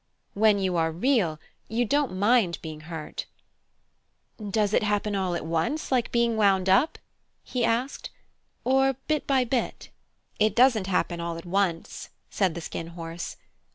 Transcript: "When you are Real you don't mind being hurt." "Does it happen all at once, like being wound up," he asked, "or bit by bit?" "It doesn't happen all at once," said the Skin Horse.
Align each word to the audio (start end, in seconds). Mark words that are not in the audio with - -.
"When 0.33 0.57
you 0.57 0.77
are 0.77 0.91
Real 0.91 1.39
you 1.67 1.85
don't 1.85 2.17
mind 2.17 2.57
being 2.63 2.79
hurt." 2.89 3.27
"Does 4.43 4.73
it 4.73 4.81
happen 4.81 5.15
all 5.15 5.35
at 5.35 5.45
once, 5.45 5.91
like 5.91 6.11
being 6.11 6.35
wound 6.35 6.67
up," 6.67 6.97
he 7.43 7.63
asked, 7.63 8.09
"or 8.63 8.93
bit 9.07 9.27
by 9.27 9.43
bit?" 9.43 9.89
"It 10.39 10.55
doesn't 10.55 10.87
happen 10.87 11.19
all 11.19 11.37
at 11.37 11.45
once," 11.45 12.09
said 12.31 12.55
the 12.55 12.61
Skin 12.61 12.87
Horse. 12.87 13.35